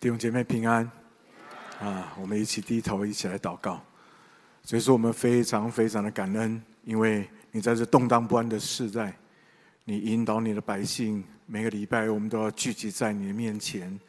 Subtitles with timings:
[0.00, 0.90] 弟兄姐妹平安
[1.78, 2.16] 啊！
[2.18, 3.78] 我们一起低头，一起来祷告。
[4.62, 9.14] 所以说，我们非常非常的感恩，因为你在这动荡不安的世代，
[9.84, 14.00] 你引导你的百姓，每个礼拜我们都要聚集在你的面前，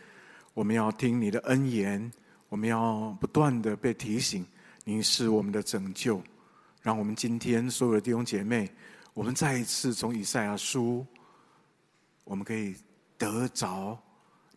[0.54, 2.10] 我们要听你的恩言，
[2.47, 4.46] 我们要不断的被提醒，
[4.85, 6.21] 你是我们的拯救。
[6.81, 8.71] 让我们今天所有的弟兄姐妹，
[9.13, 11.05] 我们再一次从以赛亚书，
[12.23, 12.78] 我们可以
[13.17, 14.01] 得着。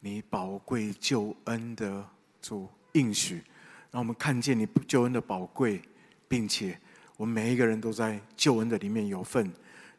[0.05, 2.07] 你宝贵救恩的
[2.43, 3.43] 主应许，
[3.91, 5.81] 让我们看见你救恩的宝贵，
[6.29, 6.79] 并且
[7.17, 9.51] 我们每一个人都在救恩的里面有份，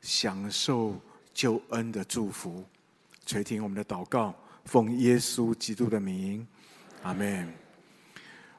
[0.01, 0.95] 享受
[1.33, 2.63] 救恩的祝福。
[3.25, 4.31] 垂听我们的祷告，
[4.65, 6.45] 奉耶稣基督的名，
[7.01, 7.51] 阿门。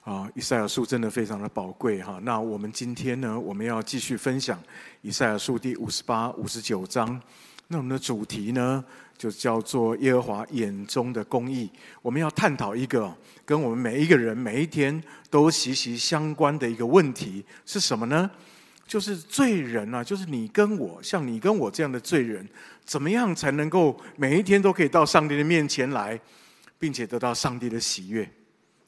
[0.02, 2.18] 啊，以赛亚书真的非常的宝贵哈。
[2.24, 4.60] 那我们今天呢，我们要继续分享
[5.00, 7.22] 以赛亚书第五十八、五十九章。
[7.68, 8.84] 那我们的主题呢，
[9.18, 11.68] 就叫做耶和华眼中的公义。
[12.00, 13.12] 我们要探讨一个
[13.44, 18.30] 跟我们每一个人每一天都息息相关的一个问题是什么呢？
[18.86, 22.48] 就是罪人啊，就是你跟我，像你跟我这样的罪人，
[22.84, 26.20] 怎么样才能够每一天都可以到上帝的面前来，
[26.78, 28.30] 并且得到上帝的喜悦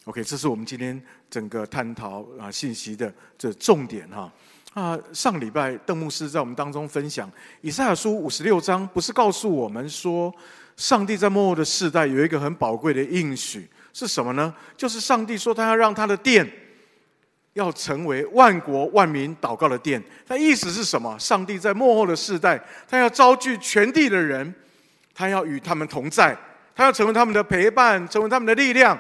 [0.04, 4.32] ？OK，这是我们今天整个探讨啊信息的这重点哈。
[4.74, 7.28] 啊上礼拜邓牧师在我们当中分享
[7.62, 10.32] 以赛亚书五十六章，不是告诉我们说，
[10.76, 14.54] 上帝在末后的世代有一个很宝贵的应许是什么呢？
[14.76, 16.48] 就是上帝说他要让他的殿
[17.54, 20.00] 要成为万国万民祷告的殿。
[20.26, 21.18] 他意思是什么？
[21.18, 24.54] 上帝在末后的世代，他要召聚全地的人，
[25.12, 26.36] 他要与他们同在，
[26.76, 28.96] 他要成为他们的陪伴，成为他们的力量，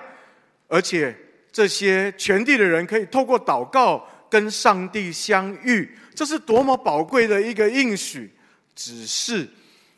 [0.66, 1.16] 而且
[1.52, 4.04] 这些全地的人可以透过祷告。
[4.28, 8.30] 跟上帝相遇，这是多么宝贵的一个应许！
[8.74, 9.48] 只是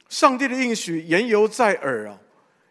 [0.08, 2.16] 上帝的应许言犹在耳啊，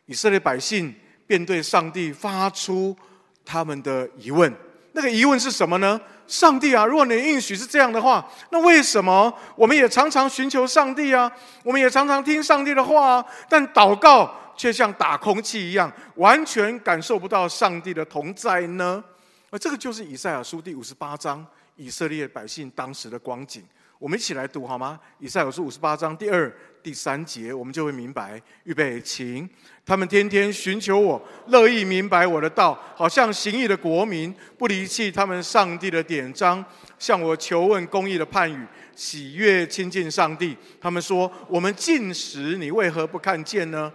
[0.07, 0.93] 以色列百姓
[1.27, 2.97] 便对上帝发出
[3.45, 4.51] 他们的疑问。
[4.93, 6.01] 那个疑问是什么呢？
[6.25, 11.31] 上帝啊，如果你的应许是这样的话，那为什么我们也常常寻求上帝啊？
[11.63, 19.03] 我们也常常听上帝的话啊，但祷告却像打空气一样，完全感受不到上帝的同在呢？
[19.49, 21.45] 而这个就是以赛亚书第五十八章
[21.75, 23.63] 以色列百姓当时的光景，
[23.97, 24.99] 我们一起来读好吗？
[25.17, 28.41] 以赛亚书五十八章第二、第三节，我们就会明白。
[28.65, 29.49] 预备，请
[29.85, 36.63] 他们天天寻求我，乐意明白我的道，好像行义的国民，不离弃他们上帝的典章，
[36.99, 40.55] 向我求问公义的判语，喜悦亲近上帝。
[40.79, 43.91] 他们说：我们禁食，你为何不看见呢？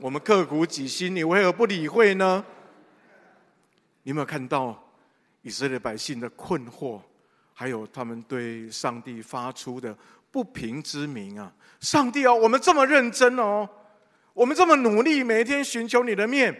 [0.00, 2.42] 我们刻苦己心，你为何不理会呢？
[4.04, 4.80] 你有没有看到？
[5.44, 6.98] 以色列百姓的困惑，
[7.52, 9.94] 还有他们对上帝发出的
[10.30, 11.52] 不平之鸣啊！
[11.80, 13.68] 上帝啊，我们这么认真哦，
[14.32, 16.58] 我们这么努力，每天寻求你的面，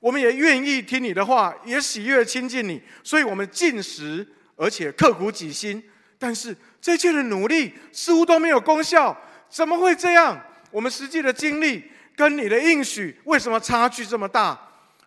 [0.00, 4.26] 我们也愿意听你的话，也喜悦亲近你，所以我们禁食，
[4.56, 5.82] 而且刻苦己心。
[6.18, 9.14] 但是这一切的努力似乎都没有功效，
[9.50, 10.42] 怎么会这样？
[10.70, 11.84] 我们实际的经历
[12.16, 14.58] 跟你的应许为什么差距这么大？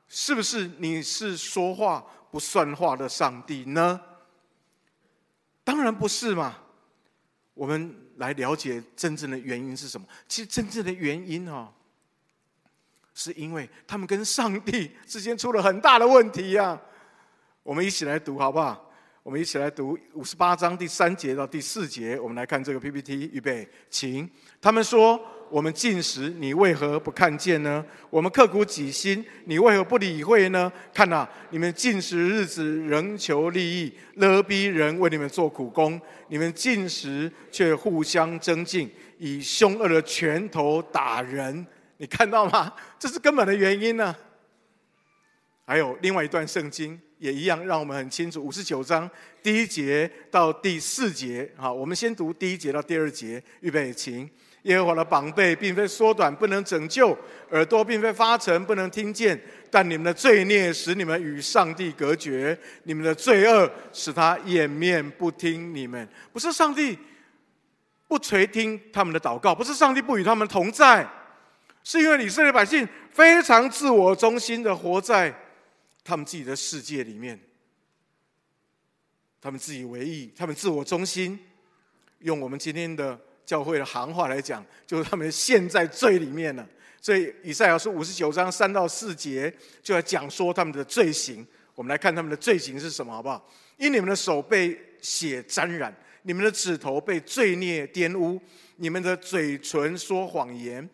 [0.07, 3.99] 是不是你是说话不算话的上帝呢？
[5.63, 6.57] 当然不是嘛！
[7.53, 10.07] 我们来了解真正的原因是什么？
[10.27, 11.71] 其实真正的原因哦，
[13.13, 16.79] 是因为他们跟上帝之间出了很大的问题呀。
[17.63, 18.91] 我们一起来读好不好？
[19.23, 22.19] 我们一起来读五十八章第三节到第四节。
[22.19, 24.29] 我们来看这个 PPT，预备，请。
[24.61, 25.19] 他们说。
[25.51, 27.83] 我们禁食，你为何不看见呢？
[28.09, 30.71] 我们刻苦己心，你为何不理会呢？
[30.93, 35.99] 看啊，你们禁食日子仍求利益，勒逼人为你们做苦工。
[36.27, 41.65] 你们禁食却互相争竞，以凶恶的拳头打人。
[41.97, 42.73] 你看到吗？
[42.97, 44.19] 这是根本的原因呢、啊。
[45.65, 48.43] 还有另外一段圣经也一样，让我们很清楚。
[48.43, 49.09] 五十九章
[49.43, 54.29] 第一节到第四节，好，我们先读第一节到第二节，预备，请。
[54.63, 57.15] 耶和华的膀臂并非缩短，不能拯救；
[57.51, 59.39] 耳朵并非发沉，不能听见。
[59.71, 66.07] 但你们的罪孽使你们与上帝隔绝，你们的罪恶使他掩面不听你们。
[66.33, 66.97] 不是上帝
[68.07, 71.07] 不垂听他们的祷告，不是上帝不与他们同在，
[71.83, 75.33] 是因为以色列百姓非常自我中心的活在
[76.03, 77.39] 他们自己的世界里面，
[79.39, 81.39] 他们自以为意，他们自我中心，
[82.19, 83.17] 用我们今天的。
[83.49, 86.63] 教会的行话来讲，就是他们陷在罪里面了。
[87.01, 89.51] 所以以赛亚书五十九章三到四节
[89.81, 91.43] 就要讲说他们的罪行。
[91.73, 93.43] 我们来看他们的罪行是什么，好不好？
[93.77, 95.91] 因你们的手被血沾染，
[96.21, 98.39] 你们的指头被罪孽玷污，
[98.75, 100.87] 你们的嘴唇说谎言，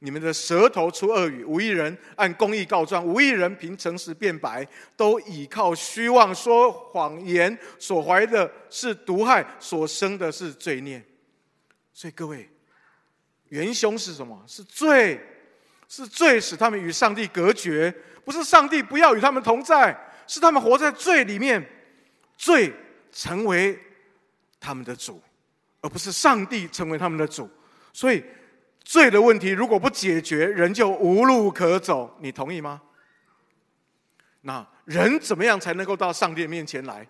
[0.00, 4.68] 你们的舌头出恶语，无一人按公义告状，无一人凭诚实辩白，
[4.98, 11.02] 都倚靠虚妄说谎言，所怀的是毒害，所生的是罪孽。
[12.02, 12.50] 所以各位，
[13.50, 14.42] 元凶是什么？
[14.44, 15.24] 是罪，
[15.86, 17.94] 是罪使他们与上帝隔绝，
[18.24, 19.96] 不是上帝不要与他们同在，
[20.26, 21.64] 是他们活在罪里面，
[22.36, 22.74] 罪
[23.12, 23.78] 成为
[24.58, 25.22] 他们的主，
[25.80, 27.48] 而不是上帝成为他们的主。
[27.92, 28.24] 所以。
[28.84, 32.18] 罪的问题如果不解决，人就无路可走。
[32.20, 32.82] 你同意吗？
[34.40, 37.06] 那人怎么样才能够到上帝面前来？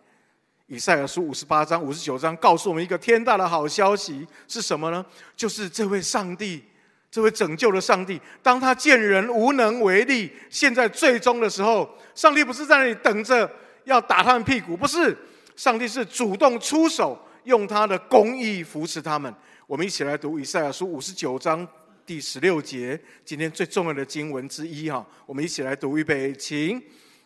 [0.66, 5.04] 以赛亚书五十八章、五十九章告诉我们一个天大的好消息是什么呢？
[5.36, 6.62] 就是这位上帝，
[7.10, 13.50] 这位拯救的上帝，当他见人无能为力，现在最终的时候，上帝不是在那里等着
[13.84, 15.14] 要打他们屁股，不是，
[15.56, 19.34] 上帝是主动出手，用他的公义扶持他们。
[19.66, 21.66] 我们一起来读以赛亚书五十九章
[22.06, 25.04] 第十六节，今天最重要的经文之一哈。
[25.26, 26.82] 我们一起来读，预备，请。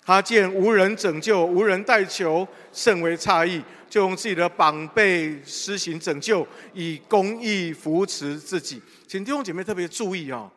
[0.07, 3.61] 他见无人拯救，无人代求，甚为诧异，
[3.91, 8.81] 就用自己的膀背施行拯救，以公义扶持自己。
[9.09, 10.49] 请弟兄姐妹特别注意啊，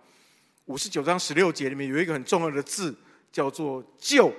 [0.65, 2.95] 五十九章十六节里面有一个很重要的字，
[3.31, 4.31] 叫做“救”。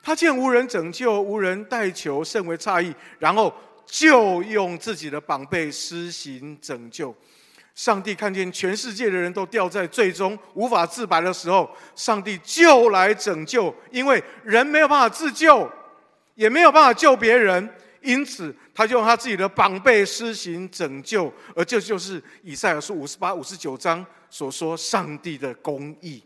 [0.00, 3.52] 他见无人拯救，无人代求，甚为诧异，然后。
[3.92, 7.12] 就用自己的膀背施行拯救。
[7.74, 13.74] 上帝看见全世界的人都掉在罪中，无法自拔的时候，上帝就来拯救。
[13.90, 15.70] 因为人没有办法自救，
[16.34, 17.72] 也没有办法救别人，
[18.02, 21.32] 因此他就用他自己的膀臂施行拯救。
[21.54, 26.22] 而这就是以赛亚书五十八、五十九章所说上帝的公义。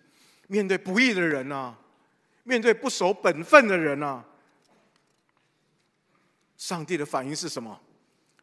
[0.48, 1.74] 面对不义的人啊，
[2.42, 4.24] 面对不守本分的人啊。
[6.56, 7.78] 上帝的反应是什么？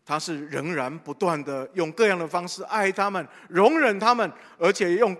[0.06, 5.16] 他是仍然不断的用各样的方式爱他们、容忍他们，而且用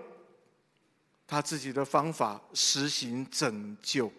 [1.26, 4.12] 他自己的方法实行拯救。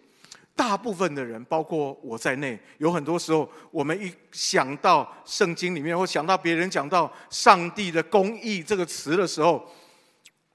[0.56, 9.68] 大部分的人，包括我在内，有很多时候，我们一想到圣经里面，或想到别人讲到上帝的公义这个词的时候，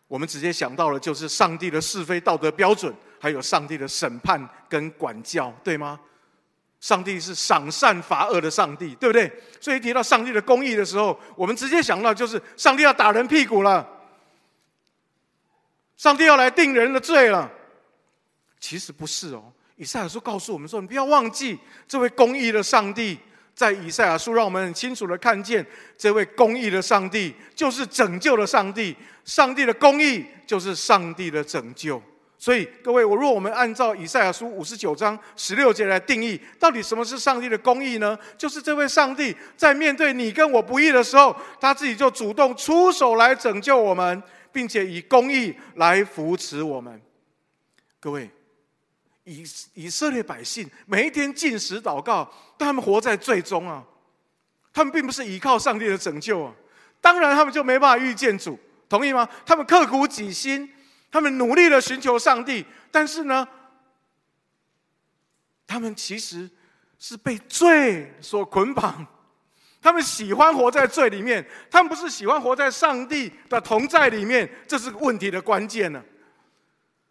[0.08, 6.00] 我们直接想到的就是上帝的是非道德标准，还有上帝的审判跟管教，对吗？
[6.80, 9.32] 上帝是赏善罚恶的上帝，对不对？
[9.60, 13.86] 所以提到上帝的公义的时候，我们直接想到就是上帝要打人屁股了，
[15.98, 17.52] 上帝要来定人的罪了。
[18.60, 23.18] 其实不是哦，以赛亚书告诉我们说，你不要忘记这位公义的上帝，
[23.54, 25.66] 在以赛亚书让我们很清楚的看见，
[25.98, 32.02] 这位公义的上帝就是拯救的上帝，上帝的公义就是上帝的拯救。
[32.42, 38.18] 所以，各位，我若我们按照以赛亚书五十九章十六节来定义，到底什么是上帝的公义呢？
[38.38, 47.02] 就是这位上帝在面对你跟我不义的时候，他自己就主动出手来拯救我们，并且以公义来扶持我们。
[48.00, 48.30] 各位，
[49.26, 49.44] 以
[49.74, 53.84] 以色列百姓每一天进食祷告，但他们活在罪中啊，
[54.72, 56.54] 他们并不是依靠上帝的拯救啊，
[57.02, 58.58] 当然他们就没办法遇见主，
[58.88, 59.28] 同意吗？
[59.46, 60.74] 他们刻苦己心。
[61.12, 63.48] 他们努力的寻求上帝，但是呢，
[65.66, 66.50] 他们其实
[66.98, 69.06] 是被罪所捆绑。
[69.82, 76.04] 他们喜欢活在罪里面，他们不是喜欢活在上帝的同在里面，这是问题的关键呢。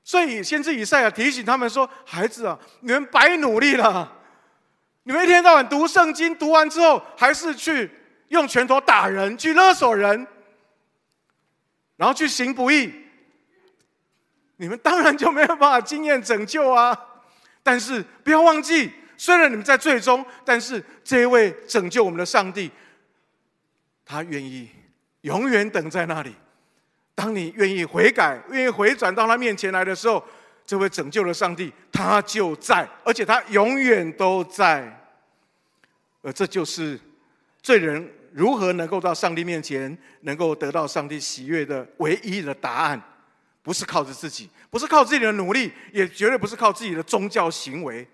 [0.05, 4.11] 所以，先知以赛亚提醒他们说：“孩子啊，你们白努力了，
[5.05, 7.91] 你们一天到晚读圣经，读完之后还是去
[8.29, 10.27] 用拳头打人，去勒索人，
[11.97, 12.93] 然后去行不义。”
[14.59, 16.97] 你们当然就没有办法经验拯救啊！
[17.63, 22.71] 但是不要忘记，虽然你们在最终，但是这一位拯救我们的上帝，
[24.05, 24.69] 他愿意
[25.23, 26.35] 永远等在那里。
[27.15, 30.23] 当你愿意悔改、愿意回转到他面前来的时候，
[30.65, 34.93] 这位拯救的上帝他就在，而且他永远都在。
[36.23, 36.99] 而这就是
[37.63, 43.01] 罪人如何能够到上帝面前，能够得到上帝喜悦的唯一的答案。
[43.69, 48.09] 不是靠着自己，不是靠自己的努力，也绝对不是靠自己的宗教行为，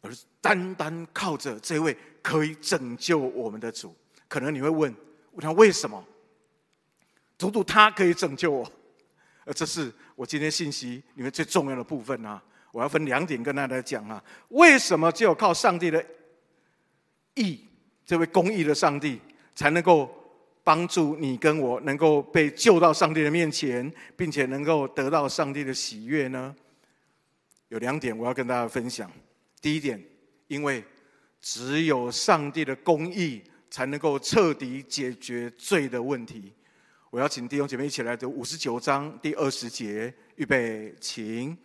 [0.00, 3.94] 而是单单靠着这位可以拯救我们的主。
[4.26, 4.92] 可能你会问：
[5.34, 6.04] 问他为什么？
[7.38, 8.72] 独独他可以拯救我？
[9.44, 12.42] 而这是我今天信息里面最重要的部分啊！
[12.72, 16.04] 我要分两点跟大家讲啊：为什么只有靠上帝的
[17.36, 17.64] 义，
[18.04, 19.20] 这位公义的上帝
[19.54, 20.12] 才能够？
[20.68, 26.54] 帮助你跟我能够被救到上帝的面前，并且能够得到上帝的喜悦呢？
[27.68, 29.10] 有两点我要跟大家分享。
[29.62, 29.98] 第一点，
[30.46, 30.84] 因为
[31.40, 36.52] 只有上帝的公义才能够彻底解决罪的问题。
[37.08, 41.56] 我要请弟兄姐妹一起来读五十九章第二十节，预备，请。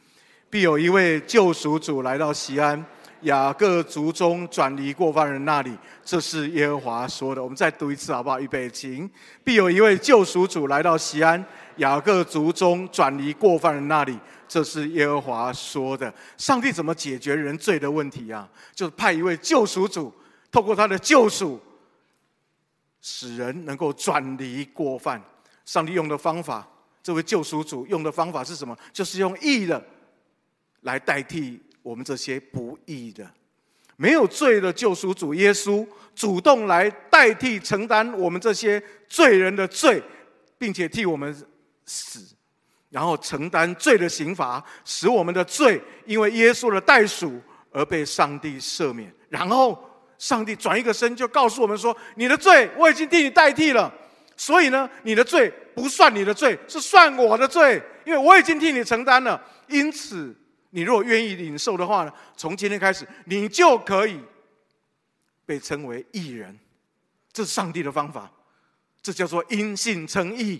[0.49, 2.81] 必有一位救赎主来到西安，
[3.23, 7.43] 雅各族中转离过犯人那里，这是耶和华说的。
[7.43, 8.39] 我们再读一次好不好？
[8.39, 9.09] 预备，请。
[9.43, 11.43] 必有一位救赎主来到西安，
[11.77, 16.13] 雅各族中转离过犯人那里，这是耶和华说的。
[16.37, 18.47] 上帝怎么解决人罪的问题啊？
[18.73, 20.13] 就是派一位救赎主，
[20.51, 21.59] 透过他的救赎，
[23.01, 25.21] 使人能够转离过犯。
[25.65, 26.67] 上帝用的方法，
[27.01, 28.77] 这位救赎主用的方法是什么？
[28.91, 29.83] 就是用义的。
[30.81, 33.29] 来代替我们这些不义的、
[33.97, 35.85] 没有罪的救赎主耶稣，
[36.15, 40.01] 主动来代替承担我们这些罪人的罪，
[40.57, 41.35] 并且替我们
[41.85, 42.35] 死，
[42.89, 47.39] 然后承担罪的刑罚，使我们的罪因为耶稣的代赎
[47.71, 49.13] 而被上帝赦免。
[49.27, 49.77] 然后
[50.17, 53.93] 上帝转一个身，就告诉我们说：“你的罪我已经替你代替了，
[54.37, 59.43] 所以呢，你的罪不算你的罪，是算我的罪，因为我已经替你承担了。
[59.67, 60.33] 因此。”
[60.75, 64.19] 你如果愿意领受的话呢，从今天开始，你就可以
[65.45, 66.57] 被称为义人。
[67.31, 68.31] 这是上帝的方法，
[68.99, 70.59] 这叫做因信称义，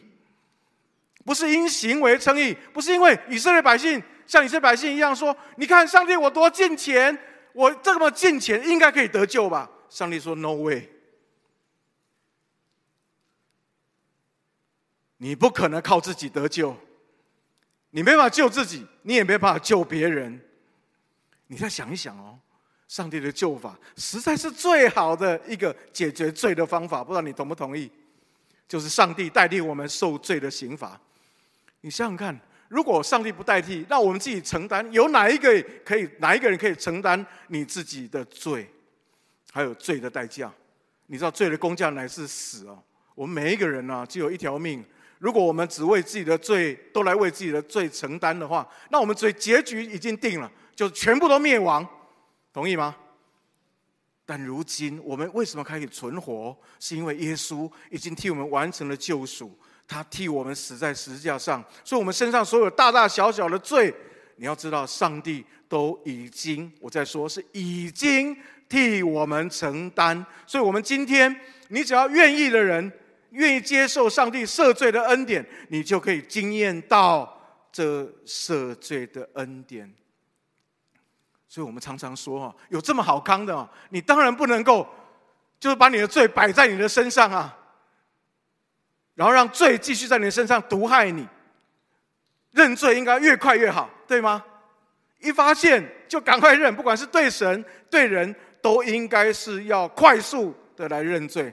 [1.25, 7.17] 不是因行为称义，不是因为以色列百姓像以色列百姓一样说：“你看上帝，我多敬虔，
[7.53, 10.89] 我这么敬虔，应该可以得救吧？”上帝说：“No way，
[15.17, 16.77] 你不可能靠自己得救。”
[17.95, 20.41] 你没办法救自己，你也没办法救别人。
[21.45, 22.39] 你再想一想哦，
[22.87, 27.03] 上帝的救法实在是最好的一个解决罪的方法。
[27.03, 27.91] 不知道你同不同意？
[28.67, 30.99] 就是上帝代替我们受罪的刑罚。
[31.81, 32.35] 你想想看，
[32.67, 36.09] 如果上帝不代替，那我们自己承担，有哪一个可以？
[36.17, 38.67] 哪一个人可以承担你自己的罪，
[39.51, 40.51] 还有罪的代价？
[41.05, 42.83] 你知道罪的工价乃是死哦。
[43.13, 44.83] 我们每一个人呢、啊，只有一条命。
[45.23, 51.87] 如果我们只为自己的罪都来为自己的罪承担的话，那我们罪结局已经定了，就全部都灭亡，
[52.51, 52.93] 同意吗？
[54.25, 56.53] 但如今我们为什么可以存活？
[56.77, 63.95] 是因为耶稣已经替我们完成了救赎，他替我们死在十字架上，所以我们身上所有大大小小的罪，
[64.35, 68.35] 你要知道，上帝都已经，我在说是已经
[68.67, 71.33] 替我们承担，所以我们今天，
[71.69, 72.91] 你只要愿意的人。
[73.33, 77.39] 愿意接受上帝赦罪的恩典，你就可以经验到
[77.71, 79.93] 这赦罪的恩典。
[81.47, 84.87] 所以我们常常说啊，有这么好康的，你当然不能够，
[85.59, 87.55] 就是把你的罪摆在你的身上啊，
[89.13, 91.27] 然后让罪继续在你的身上毒害你。
[92.51, 94.43] 认罪应该越快越好，对吗？
[95.19, 101.51] 一发现就赶快认，不管是对神对人，都应该是要快速的来认罪。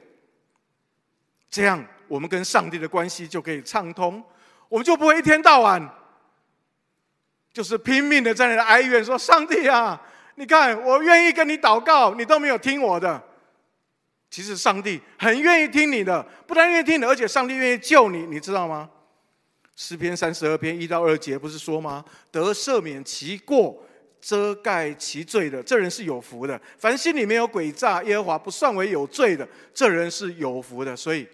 [1.51, 4.23] 这样，我们跟上帝的关系就可以畅通，
[4.69, 5.91] 我们就不会一天到晚
[7.53, 10.01] 就是拼命的在那哀怨，说：“上帝啊，
[10.37, 13.21] 你看我愿意跟你祷告，你都没有听我的。”
[14.31, 18.89] 其实上帝很愿意听你的，不但愿意听你，而且上帝愿意救你，你知道吗？
[19.75, 22.05] 诗篇三十二篇一到二节不是说吗？
[22.31, 23.77] 得赦免其过、
[24.21, 26.61] 遮盖其罪的，这人是有福的。
[26.79, 30.97] 凡心里没有诡诈，耶和华不算为有罪的，这人是有福的。
[30.97, 31.27] 所以。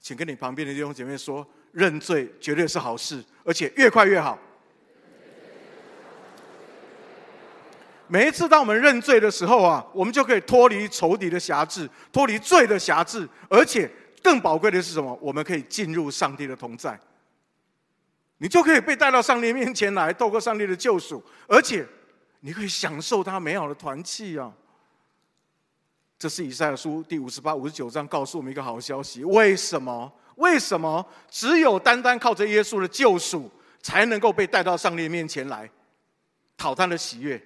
[0.00, 4.38] 请跟你旁边的弟兄姐妹说，认罪绝对是好事，而且越快越好。
[8.06, 13.90] 每一次当我们认罪的时候啊，我们就可以脱离仇敌的辖制，脱离罪的辖制，而且
[14.22, 15.12] 更宝贵的是什么？
[15.20, 16.98] 我们可以进入上帝的同在，
[18.38, 21.86] 你就可以被带到上帝面前来，透过上帝的救赎，而且
[22.40, 24.50] 你可以享受他美好的团契啊。
[26.18, 30.12] 这是以赛亚书第五十八、五十九章告诉我们一个好消息：为什么？
[30.34, 35.70] 为什么只有单单靠着耶稣的救赎，才能够被带到上帝面前来，
[36.56, 37.40] 讨他的喜悦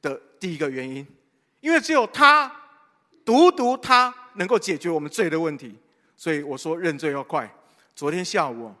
[0.00, 1.06] 的第一个原因？
[1.60, 2.50] 因为只有他，
[3.24, 5.76] 独独他能够解决我们罪的问题。
[6.16, 7.52] 所以我说认罪要快。
[7.94, 8.72] 昨天下午，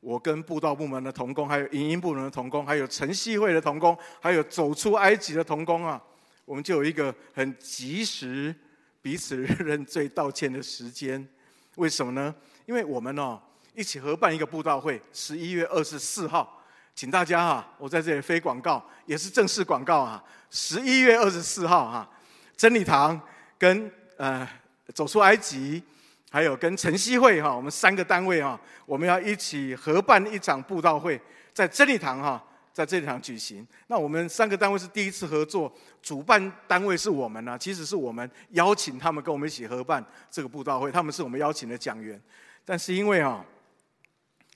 [0.00, 6.02] 我跟布道部门的同工，还有影音部门的同工，还有晨曦会的同工，还有走出埃及的同工啊。
[6.48, 8.54] 我们就有一个很及时
[9.02, 11.28] 彼此认罪道歉的时间，
[11.76, 12.34] 为什么呢？
[12.64, 13.38] 因为我们哦
[13.74, 16.64] 一起合办一个布道会，十一月二十四号，
[16.94, 22.10] 请大家哈，我在这里非广告也是正式广告啊，十一月二十四号哈，
[22.56, 23.20] 真理堂
[23.58, 24.48] 跟呃
[24.94, 25.82] 走出埃及，
[26.30, 31.20] 还有跟晨曦会哈，我们三个单位啊，我们要一起合办一场布道会，
[31.52, 32.42] 在真理堂哈。
[32.78, 42.22] 在这场举行，那我们三个单位是第一次合作，主办单位是我们呢、其实是我们邀请他们跟我们一起合办这个布道会，他们是我们邀请的讲员，
[42.64, 43.44] 但是因为啊，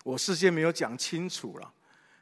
[0.05, 1.69] 我事先没有讲清楚了，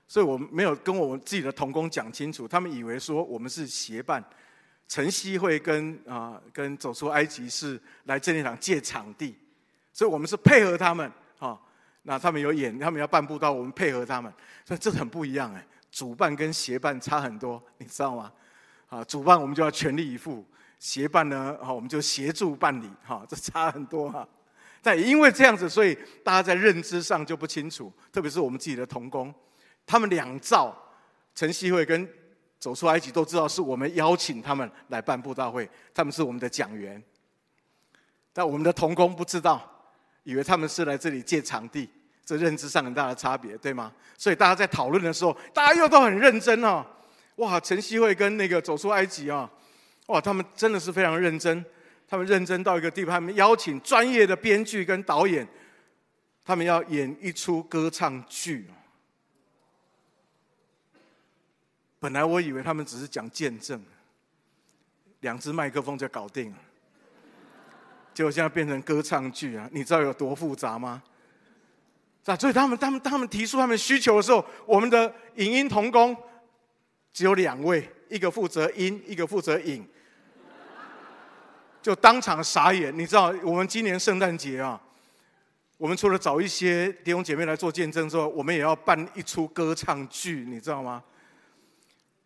[0.09, 4.25] 所以我没有跟我们自己的同工讲清楚，他们以为说我们是协办，
[4.88, 9.37] 晨曦会跟啊、跟走出埃及是来真理堂借场地，
[9.92, 11.61] 所以我们是配合他们啊、
[12.04, 14.33] 那他们有演，他们要办布道，我们配合他们，
[14.64, 15.66] 所以这很不一样哎。
[15.90, 18.32] 主办跟协办差很多，你知道吗？
[18.88, 20.44] 啊，主办我们就要全力以赴，
[20.78, 24.26] 协办呢，哈，我们就协助办理，哈，这差很多哈。
[24.82, 29.32] 但也因为这样子，所以大家在认知上就不清楚，特别是我们自己的同工，
[29.85, 30.76] 他们两造
[31.35, 32.09] 晨曦会跟
[32.59, 37.02] 走出埃及都知道是我们邀请他们来办布道会，他们是我们的讲员，
[38.32, 39.62] 但我们的同工不知道，
[40.25, 41.88] 以为他们是来这里借场地。
[42.30, 43.92] 这认知上很大的差别，对吗？
[44.16, 46.87] 所以大家在讨论的时候，大家又都很认真哦。
[47.37, 49.50] 哇，晨曦会跟那个走出埃及啊，
[50.06, 51.64] 哇，他们真的是非常认真。
[52.06, 55.46] 他们认真到一个地步，他们邀请专业的编剧跟导演，
[56.44, 58.68] 他们要演一出歌唱剧。
[61.99, 63.82] 本来我以为他们只是讲见证，
[65.20, 66.58] 两只麦克风就搞定了，
[68.14, 69.68] 结果现在变成歌唱剧啊！
[69.72, 71.02] 你知道有多复杂吗？
[72.27, 76.17] 啊，所以他们、他们、他们提出他们需求的时候，我们的影音同工
[77.12, 79.85] 只有两位，一个负责音，一个负责影，
[81.83, 82.97] 就当场傻眼。
[82.97, 84.81] 你知道，我们今年圣诞节啊，
[85.77, 91.03] 我们除了找一些弟兄姐妹来做见证之外，我们也要办一出歌唱剧，你知道吗？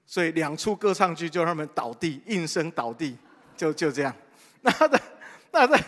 [0.04, 3.16] 所以两出歌唱剧就让他们倒地，应声倒地，
[3.56, 4.14] 就就这样。
[4.60, 5.00] 那的，
[5.50, 5.80] 那的，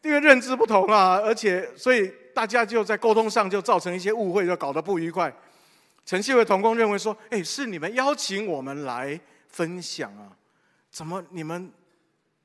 [0.00, 2.10] 因为认知不同啊，而且所以。
[2.34, 5.32] 大家就在沟通上就造成一些误会，就搞得不愉快。
[6.06, 10.32] 晨曦会同工认为说：“哎，是你们邀请我们来分享啊，
[10.90, 11.70] 怎么你们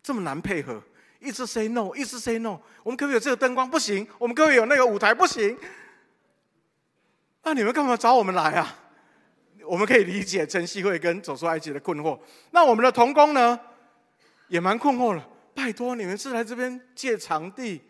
[0.04, 0.82] 这么难配合？
[1.20, 2.60] 一直 say no，一直 say no。
[2.84, 3.68] 我们可不可以有这个灯光？
[3.68, 4.06] 不行。
[4.20, 5.14] 我们可不可以有那个舞台？
[5.14, 5.58] 不行。
[7.44, 8.78] 那你们干嘛找我们来啊？
[9.64, 12.20] 我们可以理解晨曦会跟走出埃及的困惑。
[12.52, 13.60] 那我们的同工呢，
[14.48, 15.28] 也蛮困惑了。
[15.56, 17.82] 拜托，你们是来这边借场地。”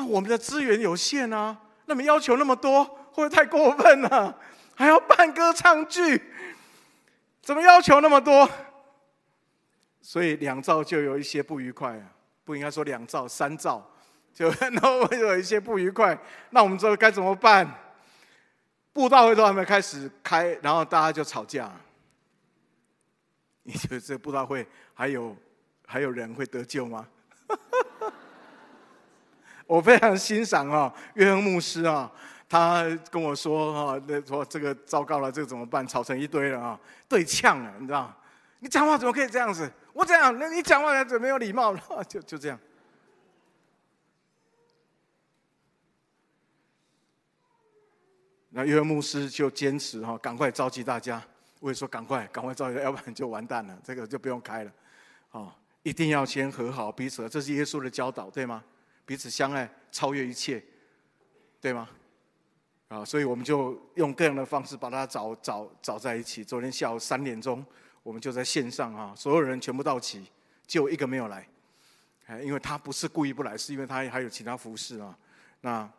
[0.00, 4.34] 那我们的资源有限啊，那么要求那么多，会不会太过分了？
[4.74, 6.18] 还要办歌唱剧，
[7.42, 8.48] 怎么要求那么多？
[10.00, 12.06] 所以两兆就有一些不愉快啊，
[12.44, 13.86] 不应该说两兆，三兆
[14.32, 16.18] 就 都会有一些不愉快。
[16.48, 17.70] 那我们这该怎么办？
[18.94, 21.70] 布道会都还没开始开，然后大家就吵架。
[23.64, 25.36] 你觉得这布道会还有
[25.84, 27.06] 还有人会得救吗？
[29.70, 32.10] 我非常欣赏啊，约翰牧师啊，
[32.48, 35.86] 他跟我说哈，那说这个糟糕了，这个怎么办？
[35.86, 38.12] 吵成一堆了啊，对呛了，你知道？
[38.58, 39.70] 你讲话怎么可以这样子？
[39.92, 41.80] 我这样，那你讲话怎么没有礼貌了？
[42.08, 42.58] 就就这样。
[48.48, 51.22] 那约翰牧师就坚持哈，赶快召集大家。
[51.60, 54.72] 我也说赶快，赶快召集，要不然就完蛋了，这个就不用开了。
[55.30, 55.54] 啊，
[55.84, 58.64] 一定要先和好彼此，这是耶稣的教导，对吗？
[59.10, 60.62] 彼此相爱，超越一切，
[61.60, 61.88] 对吗？
[62.86, 66.44] 啊，所以我们就用各样的方式把它找找找在一起。
[66.44, 67.66] 昨天下午三点钟，
[68.04, 70.24] 我们就在线上啊，所有人全部到齐，
[70.64, 71.44] 就一个没有来，
[72.44, 75.18] 因为他不是故意不来，是因为他还有其他服事啊。
[75.62, 75.92] 那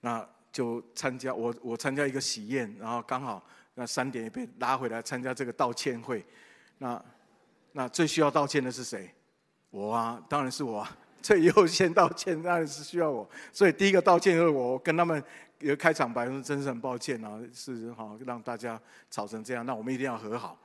[0.00, 6.22] 那就参加我我参加一个喜宴，然后刚好那三点也被拉回来参加这个道歉会。
[6.76, 7.02] 那
[7.72, 9.10] 那最需要道歉的是谁？
[9.70, 10.98] 我啊，当然是我啊。
[11.20, 15.22] 最优先道歉当然是需要我，所以第一个道歉就是我跟他们
[15.60, 20.58] 有开场白，说真是很抱歉啊，是哈让大家吵成这样，那我们一定要和好。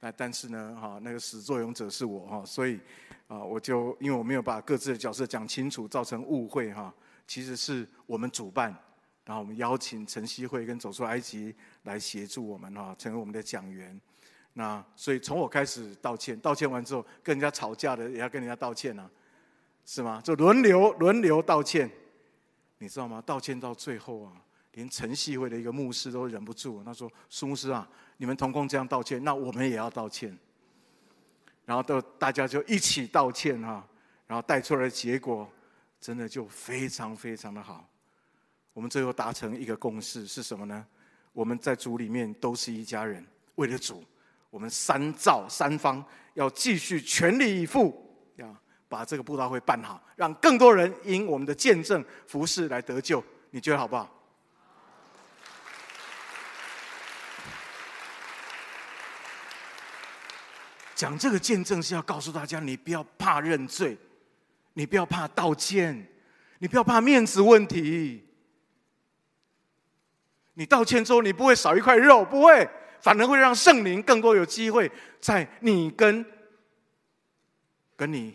[0.00, 2.80] 那但是呢，哈那个始作俑者是我哈，所以
[3.28, 6.92] 啊我就因为我没有把各自的角色讲清楚，造成误会哈。
[7.26, 8.74] 其实是我们主办，
[9.24, 14.00] 然后我们邀请晨曦会跟走出埃及来协助我们哈，成为我们的讲员。
[14.54, 19.08] 那所以从我开始道歉，道歉完之后跟人家吵架的也要跟人家道歉啊。
[19.84, 20.20] 是吗？
[20.22, 21.90] 就轮流轮流道歉，
[22.78, 23.22] 你知道吗？
[23.26, 24.32] 道歉到最后啊，
[24.74, 27.88] 连晨曦会的一个牧师都忍不住，他说：“苏牧师啊，
[28.18, 30.36] 你们同工这样道歉，那我们也要道歉。”
[31.66, 33.86] 然后都大家就一起道歉哈，
[34.26, 35.48] 然后带出来的结果
[36.00, 37.88] 真的就非常非常的好。
[38.72, 40.86] 我们最后达成一个共识是什么呢？
[41.32, 43.24] 我们在主里面都是一家人，
[43.56, 44.04] 为了主，
[44.50, 48.06] 我们三造三方要继续全力以赴。
[48.90, 54.10] 把这个布道会办好，让更多人因我们的见证服事来得救，你觉得好不好？
[60.96, 63.96] 讲这个见证是要告诉大家，你不要怕认罪，
[64.74, 66.06] 你不要怕道歉，
[66.58, 68.26] 你不要怕面子问题。
[70.54, 72.68] 你道歉之后，你不会少一块肉，不会，
[73.00, 76.26] 反而会让圣灵更多有机会在你跟
[77.96, 78.34] 跟你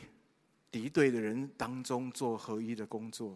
[0.76, 3.34] 敌对的人当中做合一的工作。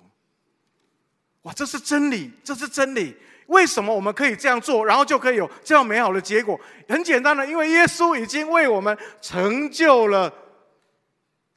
[1.43, 3.15] 哇，这是真理，这是真理。
[3.47, 6.59] 为什么我们可以这样做，然后就可以有这样美好的结果？
[6.89, 10.33] 很简单的，因为耶稣已经为我们成就了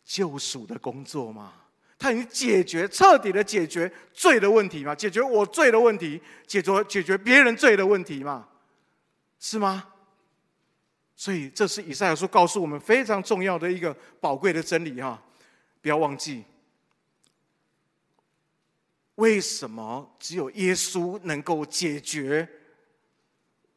[0.05, 1.53] 救赎的工作嘛。
[1.99, 4.95] 他已经解决彻底的解决罪的问题嘛？
[4.95, 8.47] 解决我罪的问题，解决解决别人罪的问题嘛？
[9.41, 9.89] 是吗？
[11.17, 15.21] 所以这是以赛亚书告诉我们非常重要的一个宝贵的真理哈！
[15.83, 16.45] 不要忘记，
[19.17, 22.49] 为什么只有耶稣能够解决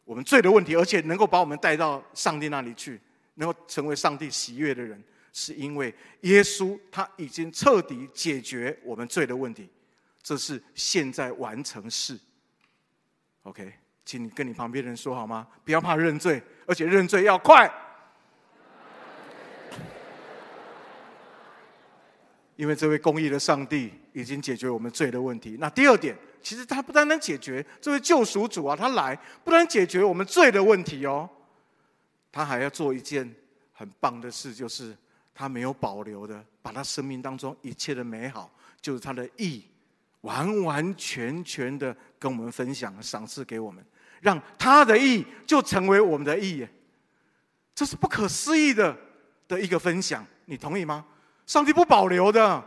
[0.06, 3.02] 我们罪的问题，而且能够把我们带到上帝那里去，
[3.34, 5.04] 能够成为上帝喜悦的人？
[5.34, 9.70] 是因为耶稣他已经彻底解决我们罪的问题，
[10.24, 12.18] 这是现在完成式。
[13.44, 13.74] OK，
[14.06, 15.46] 请你跟你旁边的人说好吗？
[15.66, 17.70] 不要怕认罪，而且认罪要快，
[22.56, 25.58] 因为这位公义的上帝已经解决我们罪的问题。
[25.60, 31.30] 那第二点，其实他不单单解决这位救赎主啊，他来不单解决我们罪的问题哦，
[32.32, 33.34] 他还要做一件
[33.74, 34.96] 很棒的事，就是。
[35.38, 39.66] 他没有保留的，把他生命当中一切的美好，就是他的义，
[40.22, 43.86] 完完全全的跟我们分享，赏赐给我们，
[44.22, 46.66] 让他的义就成为我们的义，
[47.74, 48.98] 这是不可思议的
[49.46, 51.06] 的一个分享，你同意吗？
[51.46, 52.64] 上帝不保留的，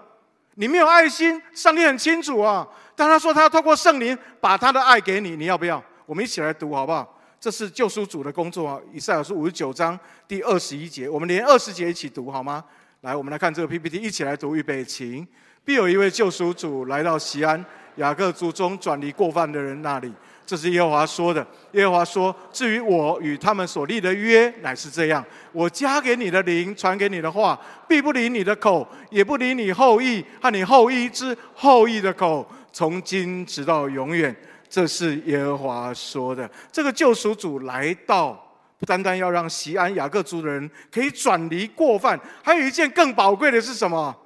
[0.55, 2.67] 你没有爱心，上帝很清楚啊。
[2.95, 5.83] 但他说他要透过圣灵把他的爱给你，你要不要？
[6.07, 7.17] 我们一起来读好不好？
[7.41, 8.81] 这是救赎主的工作啊！
[8.93, 12.64] 以赛亚书五十九章第二十一节，我们连二十节一起读好吗？
[13.03, 14.57] 来，我们来看这个 PPT，一起来读。
[14.57, 15.25] 预备，请。
[15.64, 17.64] 必有一位救赎主来到西安，
[17.97, 20.12] 雅各族中转离过犯的人那里。
[20.48, 21.46] 这是耶和华说的。
[21.72, 34.34] 耶和华说：“至于我与他们所立的约，乃是这样：我加给你的灵，传给你的话，必不离你的口，也不离你后裔和你后裔之后裔的口，从今直到永远。”
[34.70, 36.50] 这是耶和华说的。
[36.72, 38.32] 这个救赎主来到，
[38.78, 44.16] 不单单要让锡安雅各族的人可以转离过犯，还有一件更宝贵的是什么？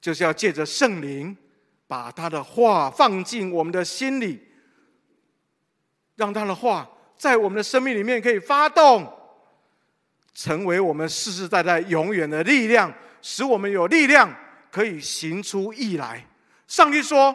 [0.00, 1.36] 就是要借着圣灵，
[1.86, 4.40] 把他的话放进我们的心里，
[6.16, 9.12] 让他的话在我们的生命里面可以发动，
[10.34, 14.34] 成为我们世世代代永远的力量，使我们有力量
[14.70, 16.26] 可以行出义来。
[16.66, 17.34] 上帝说。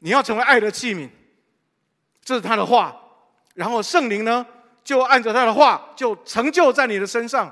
[0.00, 1.08] 你要成为爱的器皿，
[2.22, 2.94] 这是他的话。
[3.54, 4.46] 然后圣灵呢，
[4.82, 7.50] 就按照他的话，就成就在你的身上，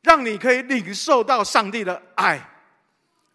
[0.00, 2.40] 让你可以领受到上帝的爱。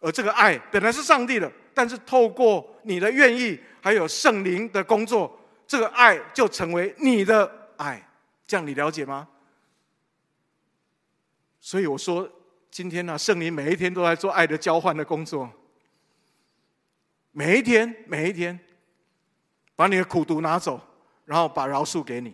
[0.04, 8.06] 而这个爱本来是上帝的，但是透过你的愿意，还有圣灵的工作，这个爱就成为你的爱。
[8.46, 9.30] 这样你了解吗？
[11.62, 12.30] 所以我说，
[12.70, 15.50] 今天呢，圣灵每一天都在做爱的交换的工作。
[17.32, 18.60] 每一天，每一天，
[19.74, 20.80] 把你的苦毒拿走，
[21.24, 22.32] 然后把饶恕给你；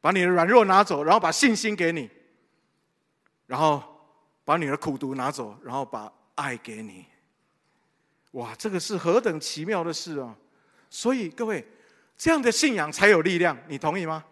[0.00, 2.08] 把你的软弱拿走，然后把信心给你；
[3.46, 3.80] 然后
[4.44, 7.06] 把你的苦毒拿走，然后把爱给你。
[8.32, 10.34] 哇，这个是何等奇妙的事啊！
[10.88, 11.66] 所以各位，
[12.16, 14.24] 这样的信仰才有力量，你同意吗？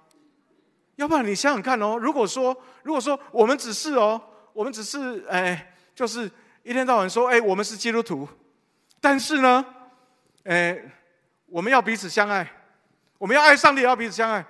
[0.97, 4.21] 要不然你想想看哦，如果说，如果说我们只是哦，
[4.53, 6.31] 我们只是哎，就是
[6.63, 8.29] 一天到晚说哎，我们是基督徒。
[9.01, 9.65] 但是呢，
[10.45, 10.91] 诶，
[11.47, 12.51] 我们要彼此相爱，
[13.19, 14.45] 我们要爱上帝，要彼此相爱。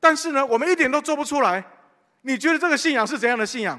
[0.00, 1.64] 但是呢，我们一点都做不出来。
[2.22, 3.78] 你觉得这个信仰是怎样的信仰？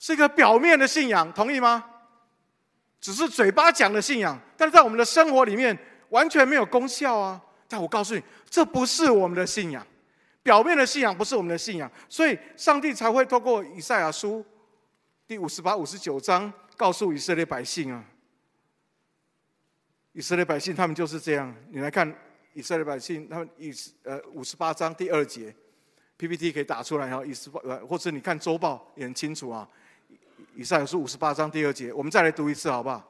[0.00, 1.84] 是一个表面的信仰，同意吗？
[3.00, 7.40] 只是嘴巴讲的信仰，但是在我们的生活里面完全没有功效啊！
[7.68, 9.86] 但我告诉你，这不是我们的信仰，
[10.42, 14.44] 表面的信仰不是我们的信仰，所以上帝才会透过以赛亚书
[15.26, 18.04] 第五十八、五十九章告诉以色列百姓啊。
[20.12, 21.54] 以色列百姓，他们就是这样。
[21.70, 22.12] 你来看
[22.52, 25.54] 以色列百姓，他们以呃五十八章第二节
[26.16, 27.24] ，PPT 可以打出来哈。
[27.24, 29.68] 以十八呃，或者你看周报也很清楚啊。
[30.60, 33.02] 以赛亚书五十八章第二节，我们再来读一次好不好？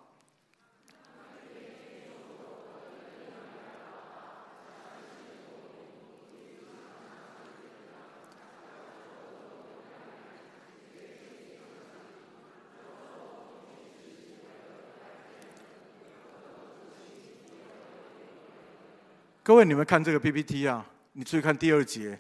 [19.43, 22.17] 各位，你们看这个 PPT 啊，你注意看第二节，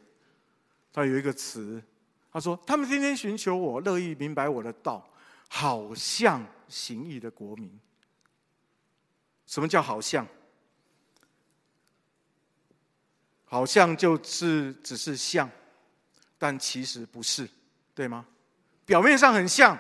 [0.93, 1.81] 它有一个词，
[2.33, 5.09] 他说：“他们天天寻求我，乐意明白我的道，
[5.53, 7.79] 好像行义的国民。”
[9.47, 10.27] 什么叫好像？
[13.45, 15.51] 好像就是只是像，
[16.39, 17.51] 但其实不是，
[17.97, 18.25] 对吗？
[18.87, 19.77] 表面上很像，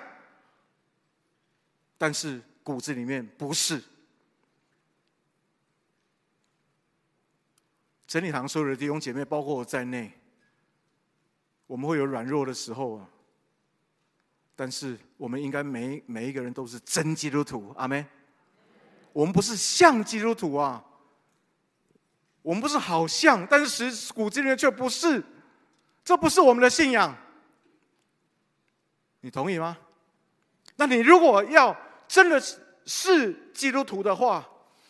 [1.96, 3.80] 但是骨子里面不是。
[8.08, 10.12] 整理堂所有的弟兄姐妹，包括我在内，
[11.68, 13.08] 我们会有软弱的时候啊。
[14.60, 18.04] 但是我们应该每每一个人都是真基督徒，阿门。
[19.10, 20.84] 我们不是像基督徒啊。
[22.42, 25.24] 我们不是好像，但是实骨子里面却不是，
[26.04, 27.16] 这不是我们的信仰。
[29.22, 29.78] 你同意吗？
[30.76, 31.74] 那你如果要
[32.06, 32.38] 真的
[32.84, 34.46] 是基督徒的话，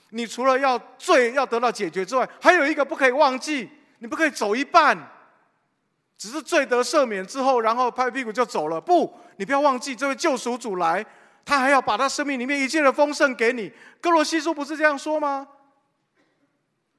[0.09, 4.98] 你除了要罪要得到解决之外，还有一个不可以忘记，你不可以走一半，
[6.20, 8.78] 只是罪得赦免之后，然后拍屁股就走了。
[8.78, 11.02] 不，你不要忘记，这位救赎主来，
[11.46, 13.72] 他还要把他生命里面一切的丰盛给你。
[14.02, 15.48] 哥罗西书不是这样说吗？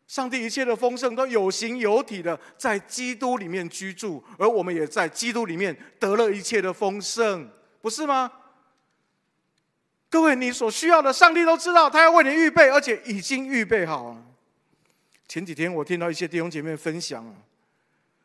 [0.07, 7.47] 上帝一切的丰盛都有形有体的在基督里面居住，而我们也在基督里面得了一切的丰盛，
[7.79, 8.31] 不是吗？
[10.09, 14.17] 各位，你所需要的，上帝都知道，他要为你预备，而且已经预备好了。
[15.27, 17.23] 前几天我听到一些弟兄姐妹分享，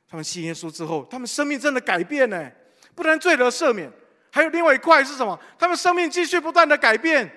[0.08, 2.50] 他们信耶稣之后，他们生命真的改变呢，
[2.94, 3.90] 不但罪得赦免，
[4.30, 5.38] 还有另外一块是什么？
[5.58, 7.28] 他们生命继续不断的改变，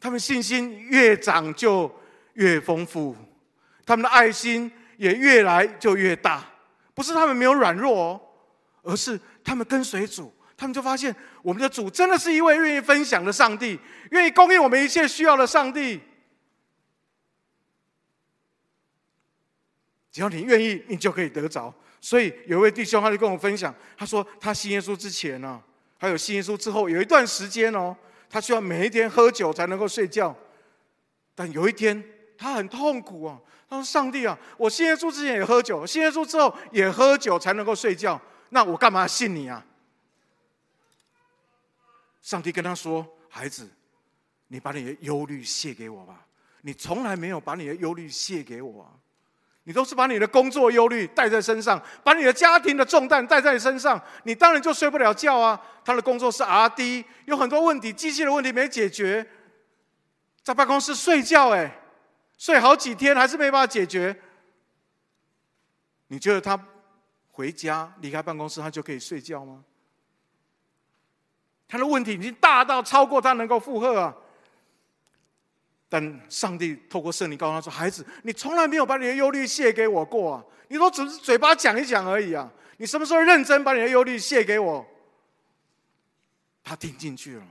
[0.00, 1.90] 他们信心越长就
[2.34, 3.16] 越丰富。
[3.86, 6.44] 他们的爱心也越来就越大，
[6.94, 8.20] 不是他们没有软弱哦，
[8.82, 13.78] 而是他们跟随主，他们就发现我们的主真的是一位愿意分享的上帝，
[14.10, 16.00] 愿意供应我们一切需要的上帝。
[20.12, 21.74] 只要你愿意，你就可以得着。
[22.00, 25.60] 所以有一位弟兄，他就跟我分享，他说他信耶稣之前呢，
[25.98, 27.96] 还有信耶稣之后，有一段时间哦，
[28.28, 30.36] 他需要每一天喝酒才能够睡觉，
[31.34, 32.04] 但有一天
[32.36, 33.40] 他很痛苦啊。
[33.68, 38.20] 他说：“上帝啊，我信耶稣之前也喝酒，信耶稣之后也喝酒才能够睡觉，
[38.50, 39.64] 那我干嘛信你啊？”
[42.20, 43.66] 上帝跟他说：“孩子，
[44.48, 46.26] 你把你的忧虑卸给我吧。
[46.60, 48.92] 你从来没有把你的忧虑卸给我啊，
[49.64, 55.60] 你都是把你的工作忧虑带在身上，把你的家庭的重担带在身上，你当然就睡不了觉啊。
[55.84, 59.26] 他的工作是 RD，有很多问题，机器的问题没解决，
[60.42, 61.78] 在办公室睡觉，哎。”
[62.38, 64.20] 睡好几天还是没办法解决，
[66.08, 66.58] 你觉得他
[67.30, 69.62] 回家离开办公室他就可以睡觉吗？
[71.68, 74.16] 他的问题已经大到超过他能够负荷啊！
[75.92, 80.44] 但上帝透过圣灵告诉他说：“孩子，你从来没有把你的忧虑卸给我过啊！
[80.68, 82.50] 你都只是嘴巴讲一讲而已啊！
[82.78, 84.86] 你什么时候认真把你的忧虑卸给我？”
[86.64, 87.46] 他听进去了，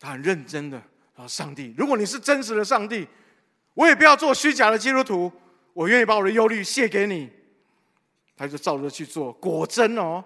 [0.00, 0.82] 他很认真的
[1.14, 1.28] 啊！
[1.28, 3.06] 上帝，如果你是真实的上帝。
[3.74, 5.32] 我也不要做虚假的基督徒，
[5.72, 7.30] 我愿意把我的忧虑卸给你。
[8.36, 10.22] 他就照着去做，果真哦，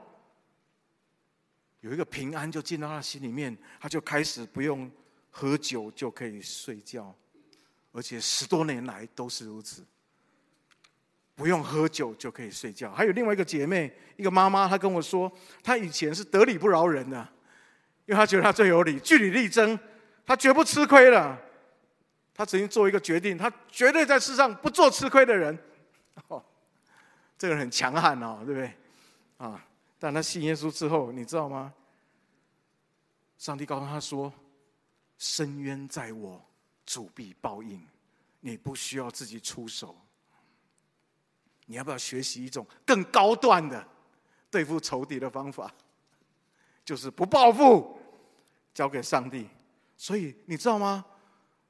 [1.81, 4.91] 有一个平安就进到他心里面，他就开始不用
[5.39, 7.15] 喝酒就可以睡觉，
[7.93, 9.85] 而且十多年来都是如此，
[11.35, 12.91] 不用喝酒就可以睡觉。
[12.93, 15.31] 还有另外一个姐妹，一个妈妈，她跟我说，
[15.63, 17.29] 她以前是得理不饶人的，
[18.07, 19.79] 因为她觉得她最有理，据理力争，
[20.25, 21.39] 她绝不吃亏了。
[22.33, 25.59] 她曾经做一个决定，她绝对在世上不做吃亏的人。
[26.29, 26.43] 哦，
[27.37, 28.73] 这个人很强悍哦，对不对？
[29.37, 29.63] 啊！
[29.99, 31.75] 但他信耶稣之后，你知道吗？
[33.37, 34.33] 上帝告诉他说
[35.19, 36.45] ：“深渊在我，
[36.85, 37.87] 主必报应。
[38.41, 39.97] 你不需要自己出手。
[41.67, 43.87] 你要不要学习一种更高段的
[44.51, 45.73] 对付仇敌的方法？
[46.85, 47.99] 就是不报复，
[48.73, 49.49] 交给上帝。
[49.97, 51.05] 所以你知道吗？”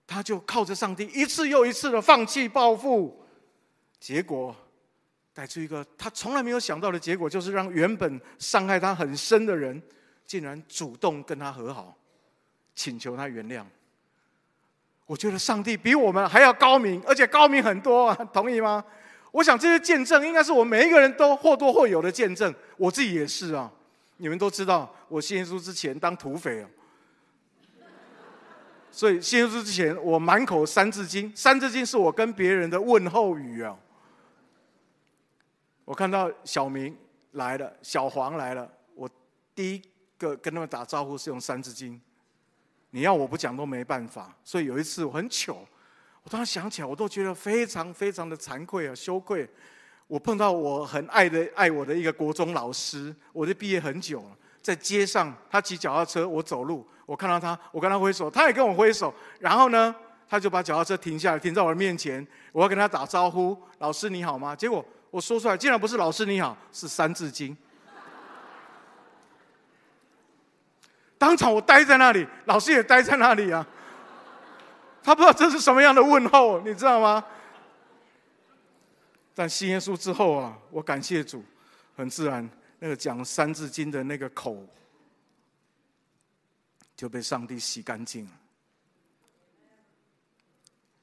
[0.08, 3.26] 他就靠着上帝一次又一次的放弃报复，
[3.98, 4.54] 结果
[5.32, 9.82] 带出一个他从来没有想到的结果，就是让原本伤害他很深的人，
[10.24, 11.98] 竟然主动跟他和好，
[12.76, 13.64] 请求他原谅。
[15.06, 18.84] 我觉得上帝比我们还要高明，而且高明很多啊，同意吗？
[19.32, 23.70] 我想这些见证应该是我们每一个人都或多或有的见证，我自己也是啊。
[24.18, 26.68] 你们都知道，我信耶稣之前当土匪啊。
[28.90, 33.76] 所以信耶稣之前，我满口三字经，三字经是我跟别人的问候语啊。
[35.84, 36.96] 我看到小明
[37.32, 39.08] 来了，小黄来了，我
[39.54, 39.82] 第一
[40.18, 42.00] 个跟他们打招呼是用三字经。
[42.96, 44.34] 你要我不讲都没办法。
[44.42, 45.58] 所以有一次我很糗，
[46.22, 49.46] 我当时想起来，我都觉得非常非常的惭愧啊，羞愧。
[50.06, 54.30] 我碰到我很爱的爱我的一个国中老师，我就毕业很久了。
[54.62, 56.88] 在街上，他骑脚踏车，我走路。
[57.04, 59.12] 我看到他，我跟他挥手，他也跟我挥手。
[59.40, 59.94] 然后呢，
[60.26, 62.26] 他就把脚踏车停下来，停在我的面前。
[62.50, 67.54] 我要跟他打招呼：“老师你好吗？”结果我说出来，竟然不是“老师你好”，是《三字经》。
[71.18, 73.66] 当场我呆在那里，老师也呆在那里啊。
[75.02, 77.24] 他不知道这是什么样的问候，你知道吗？
[79.34, 81.44] 但信耶稣之后啊，我感谢主，
[81.96, 82.48] 很自然，
[82.78, 84.66] 那个讲《三字经》的那个口
[86.96, 88.32] 就被上帝洗干净了。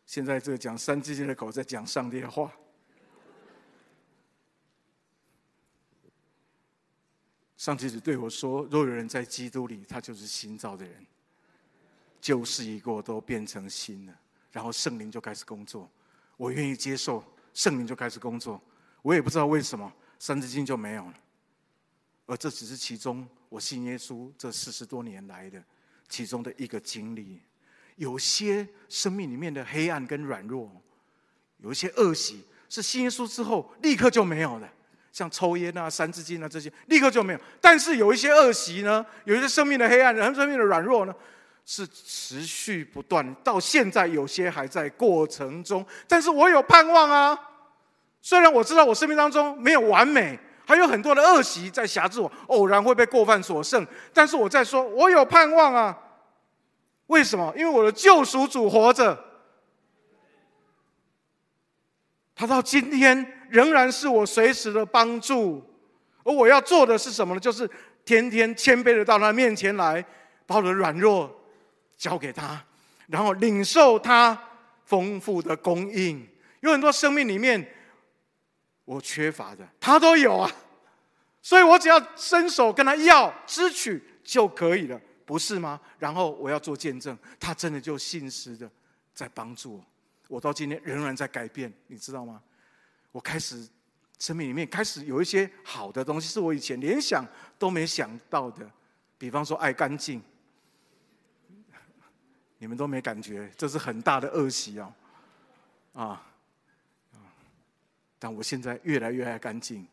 [0.05, 2.51] 现在这个讲《三字经》的口在讲上帝的话。
[7.63, 11.07] 上帝只对我说：“若有人在基督里，他就是新造的人，
[12.19, 14.13] 旧事已过，都变成新了。”
[14.51, 15.89] 然后圣灵就开始工作，
[16.35, 17.23] 我愿意接受，
[17.53, 18.61] 圣灵就开始工作。
[19.01, 19.85] 我也不知道为什么
[20.19, 21.13] 《三字经》就没有了，
[22.25, 25.63] 而这只是其中我信耶稣这四十多年来的
[26.09, 27.39] 其中的一个经历。
[27.95, 30.69] 有些生命里面的黑暗跟软弱，
[31.59, 34.69] 有一些恶习是信耶稣之后立刻就没有的。
[35.13, 37.39] 像抽烟啊、三字经啊这些，立刻就没有。
[37.61, 41.13] 但是有一些恶习呢，有一些生命的黑暗，人生命的软弱呢，
[41.67, 45.85] 是持续不断，到现在有些还在过程中。
[46.07, 47.39] 但是我有盼望啊！
[48.23, 53.85] 虽然我知道我生命当中没有完美，还有很多的恶习在辖制我，偶然会被过犯所胜。
[54.11, 55.95] 但是我在说，我有盼望啊！
[57.05, 57.53] 为什么？
[57.55, 59.23] 因为我的救赎主活着，
[62.35, 63.32] 他到今天。
[63.53, 65.63] 仍然是我随时的帮助，
[66.23, 67.39] 而我要做的是什么呢？
[67.39, 67.69] 就是
[68.03, 70.03] 天天谦卑的到他面前来，
[70.47, 71.31] 把我的软弱
[71.95, 72.65] 交给他，
[73.05, 74.35] 然后领受他
[74.85, 76.27] 丰富的供应。
[76.61, 77.63] 有很多生命里面
[78.85, 80.51] 我缺乏的，他都有啊，
[81.43, 85.79] 所以我只要伸手跟他要支取就可以了，不是吗？
[85.99, 88.67] 然后我要做见证，他真的就信实的
[89.13, 89.85] 在帮助我，
[90.29, 92.41] 我到今天仍然在改变，你知道吗？
[93.13, 93.69] 我开始
[94.19, 97.25] 生命里面开始有一些好的东西，是我以前连想
[97.57, 98.69] 都没想到的。
[99.17, 100.21] 比方说爱干净，
[102.57, 104.93] 你们都没感觉，这是很大的恶习哦。
[105.93, 106.27] 啊，
[108.17, 109.87] 但我现在越来越爱干净，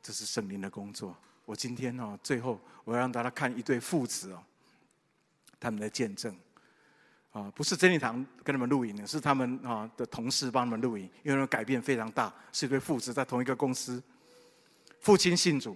[0.00, 1.16] 这是圣灵的工作。
[1.44, 4.42] 我今天哦，最后我要让大家看一对父子哦，
[5.58, 6.34] 他们的见证。
[7.32, 14.02] 啊，不是真理堂跟他们录影的，是他们啊的同事帮他们录影，因为改变非常大，是一对父子在同一个公司，
[15.00, 15.74] 父亲信主，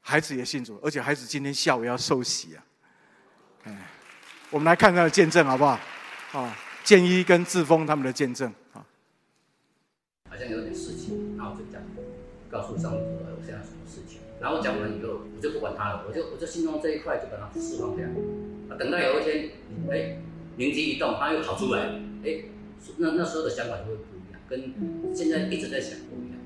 [0.00, 2.64] 孩子也信主，而且孩子今天下午要受洗啊。
[3.64, 3.86] 哎，
[4.50, 5.78] 我们来看他的见证好不好？
[6.32, 8.80] 啊，建一跟志峰他们的见证啊。
[10.30, 11.82] 好像有点事情，然后就讲，
[12.50, 18.06] 告诉上帝说我现在什么事情，然后讲完以后，我就不管他了，我就我就心中这一块就把它释放掉。
[18.70, 19.50] 啊，等到有一天，
[19.90, 20.16] 哎。
[20.58, 22.42] 灵机一动，他又跑出来，哎，
[22.96, 26.38] 那那时候的想法就会不一样，跟现在一直在想不一样。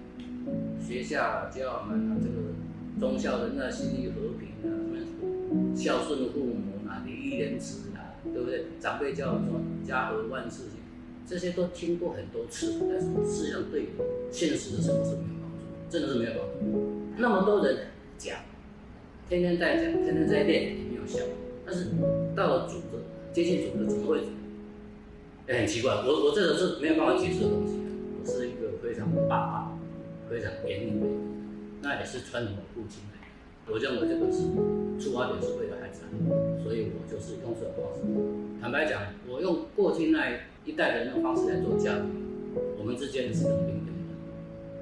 [0.79, 2.53] 学校教我们啊这个
[3.01, 8.67] 忠孝仁爱、心义和平啊，什么孝顺父母啊，礼义廉耻啊，对不对？
[8.79, 10.81] 长辈教我们说家和万事兴，
[11.27, 13.87] 这些都听过很多次，但是实际上对
[14.31, 17.03] 现实的生活是没有帮助，真的是没有帮助。
[17.17, 17.87] 那么多人
[18.19, 18.37] 讲，
[19.27, 21.21] 天天在讲，天天在练，也没有效。
[21.65, 21.87] 但是
[22.37, 23.03] 到了主的。
[23.33, 24.21] 接近主的怎么会？
[25.49, 27.81] 也很奇怪，我我这个是没有办法解释的东西。
[28.21, 29.79] 我是一个非常霸道、
[30.29, 31.17] 非常严厉的人，
[31.81, 33.03] 那也是传统的父亲。
[33.67, 34.43] 我认为这个是
[35.01, 36.03] 出发点是为了孩子，
[36.63, 38.01] 所以我就是用这种方式。
[38.61, 40.31] 坦白讲，我用过去那
[40.67, 42.03] 一代人的方式来做教育，
[42.79, 43.87] 我们之间是冷冰冰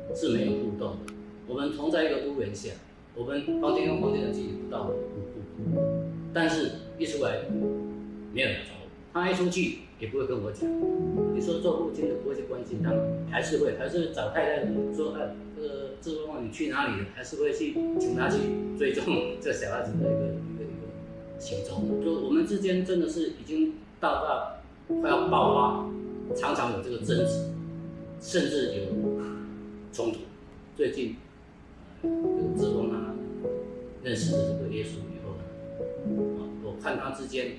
[0.08, 1.12] 的，是没有互动的。
[1.46, 2.70] 我们同在一个屋檐下，
[3.14, 4.94] 我们房间跟房间的距离不到五
[5.72, 5.80] 步，
[6.34, 7.42] 但是一出来。
[8.32, 10.70] 没有人找我，他一出去也不会跟我讲。
[11.34, 12.96] 你说做父亲的不会去关心他吗？
[13.30, 17.02] 还是会，还是找太太说，哎，这个志峰你去哪里？
[17.14, 18.38] 还是会去请他去
[18.78, 19.04] 追踪
[19.40, 22.00] 这小孩子的一个一个一个行踪。
[22.04, 24.60] 就我们之间真的是已经到到
[25.00, 27.50] 快要爆发，常常有这个争执，
[28.20, 29.20] 甚至有
[29.92, 30.18] 冲突。
[30.76, 31.16] 最近，
[32.00, 33.12] 这个志峰啊，
[34.04, 35.42] 认识了这个耶稣以后呢，
[36.38, 37.56] 啊，我看他之间。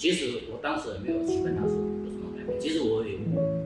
[0.00, 2.58] 其实我当时也没有期盼他说有什么改变。
[2.58, 3.18] 其实我也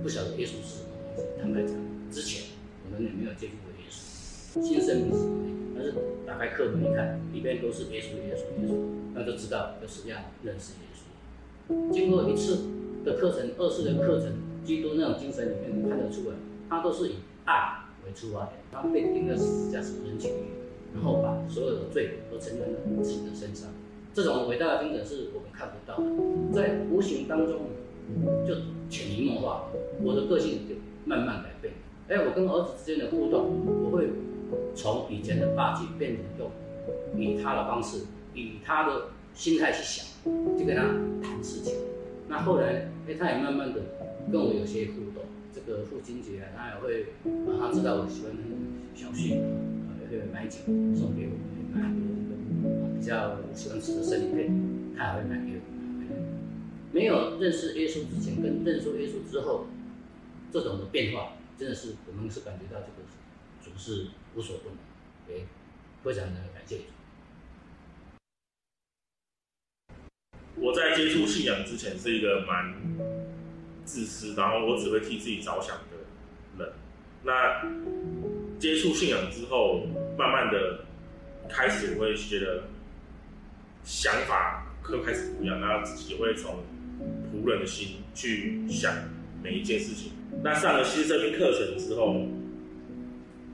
[0.03, 1.23] 不晓得耶稣是什么东西。
[1.41, 1.79] 坦白讲，
[2.11, 5.31] 之前我们也没有接触过耶稣，新生命是什么？
[5.77, 5.95] 但是
[6.27, 8.75] 打开课本一看，里边都是耶稣，耶稣，耶稣，
[9.15, 11.93] 那就知道就是要认识耶稣。
[11.95, 12.67] 经过一次
[13.05, 16.37] 的课程，二次的课程，基督那种精神里面看得出来，
[16.69, 17.15] 他都是以
[17.45, 18.59] 爱为出发点。
[18.73, 20.33] 他被钉在十字架是人情，
[20.95, 23.71] 然后把所有的罪都承担在自己的身上。
[24.15, 26.05] 这种伟大的精神是我们看不到的，
[26.55, 27.63] 在无形当中
[28.47, 28.55] 就
[28.89, 29.65] 潜移默化，
[30.01, 31.75] 我的个性就慢慢改变。
[32.09, 33.51] 哎，我跟儿子之间的互动，
[33.83, 34.09] 我会
[34.75, 36.49] 从以前的霸气变成用
[37.21, 40.07] 以他的方式，以他的心态去想，
[40.57, 40.83] 就跟他
[41.21, 41.75] 谈事情。
[42.29, 43.81] 那后来，哎，他也慢慢的
[44.31, 45.25] 跟我有些互动。
[45.53, 47.03] 这个父亲节啊，他也会，
[47.51, 48.33] 啊，他知道我喜欢
[48.95, 50.59] 小旭，啊，也会买酒
[50.95, 51.33] 送给我，
[51.73, 52.24] 买很多那
[52.95, 55.61] 比较喜欢吃的生鱼片，他也会买给我。
[56.93, 59.67] 没有认识耶稣之前跟认识耶稣之后，
[60.53, 61.33] 这种的变化。
[61.57, 63.05] 真的是，我们是感觉到这个
[63.63, 64.79] 主是无所不能，
[65.29, 65.47] 哎，
[66.03, 66.83] 非常的感谢主。
[70.57, 72.75] 我在接触信仰之前是一个蛮
[73.85, 75.97] 自私，然后我只会替自己着想的
[76.59, 76.73] 人。
[77.23, 77.63] 那
[78.59, 79.87] 接触信仰之后，
[80.19, 80.85] 慢慢的
[81.49, 82.65] 开始我会觉得
[83.85, 86.57] 想法会开始不一样，然后自己会从
[87.33, 88.93] 仆人的心去想
[89.43, 90.13] 每一件事情。
[90.43, 92.27] 那上了新生命课程之后，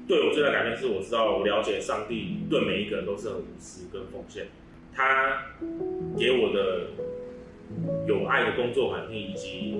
[0.06, 4.46] 对我最大的改变是，我知道我了解上帝对每一个人都是很无私跟奉献。
[4.92, 5.42] 他
[6.18, 6.88] 给我的
[8.08, 9.76] 有爱的工作环境以及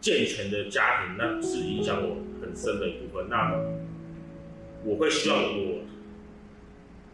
[0.00, 3.28] 健全的家庭，那是影响我很深的一部分。
[3.28, 3.58] 那
[4.84, 5.80] 我会希望我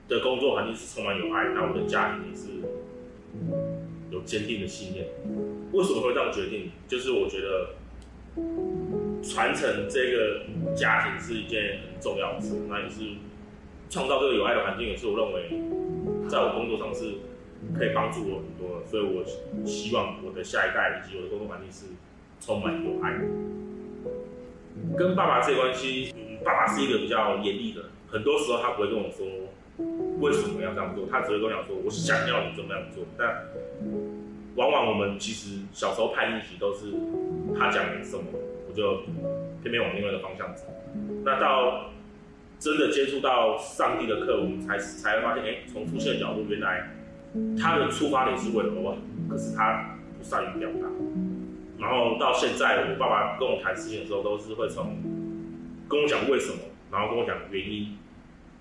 [0.08, 2.60] 的工作环境是充满有爱，那我的家庭也是
[4.10, 5.06] 有坚定的信念。
[5.72, 6.70] 为什么会这样决定？
[6.86, 7.74] 就是我觉得。
[9.22, 10.44] 传承这个
[10.76, 13.00] 家庭是一件很重要的事，那也是
[13.88, 15.48] 创造这个有爱的环境，也是我认为
[16.28, 17.14] 在我工作上是
[17.76, 18.86] 可以帮助我很多的。
[18.86, 19.24] 所以我
[19.64, 21.94] 希望我的下一代以及我的工作环境是
[22.38, 23.18] 充满有爱。
[24.96, 29.26] 跟爸爸这关系，爸爸是一个比较严厉的，很多时候他不会跟我说
[30.20, 33.46] 为什么要这样做，他只会跟我讲说我想要你这么样做，但。
[34.56, 36.86] 往往我们其实小时候叛逆期都是
[37.58, 38.24] 他讲什么，
[38.66, 39.02] 我就
[39.60, 40.62] 偏偏往另外一个方向走。
[41.26, 41.90] 那到
[42.58, 46.88] 真的接触到上帝的课，我们才才会发现，哎，从父亲的角度，原来
[47.60, 48.96] 他的出发点是为了我，
[49.28, 50.88] 可是他不善于表达。
[51.78, 54.96] 然后到现在，我爸爸跟我谈事情的时候，都是会从
[55.86, 56.60] 跟我讲为什么，
[56.90, 57.94] 然后跟我讲原因，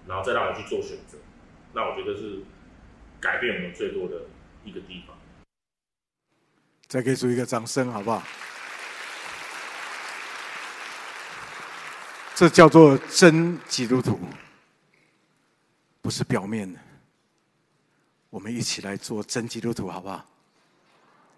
[0.08, 1.18] 然后再让我去做选择。
[1.74, 2.43] 那我觉得是
[3.20, 4.22] 改变我们最多的
[4.64, 5.18] 一个地方。
[6.88, 8.24] 再给主一个掌声，好不好？
[12.36, 14.20] 这叫做真基督徒，
[16.01, 16.80] 不是表面的。
[18.30, 20.26] 我们一起来做真基督徒，好不好？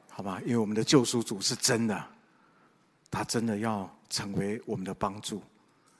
[0.09, 2.07] 好吧，因为我们的救赎主是真的，
[3.11, 5.43] 他真的要成为我们的帮助，